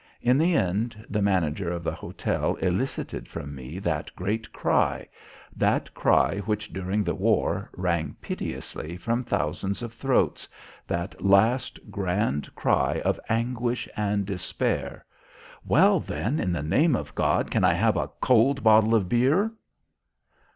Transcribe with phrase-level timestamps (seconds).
[0.23, 5.07] In the end, the manager of the hotel elicited from me that great cry,
[5.55, 10.47] that cry which during the war, rang piteously from thousands of throats,
[10.87, 15.05] that last grand cry of anguish and despair:
[15.69, 19.51] "_Well, then, in the name of God, can I have a cold bottle of beer?